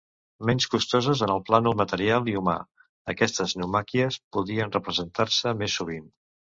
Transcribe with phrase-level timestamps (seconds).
[0.49, 2.57] Menys costoses en el plànol material i humà,
[3.15, 6.15] aquestes naumàquies podien representar-se més sovint.